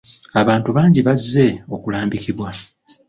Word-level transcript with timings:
Abantu 0.41 0.69
bangi 0.77 0.99
bazze 1.07 1.47
okulambikibwa. 1.75 2.49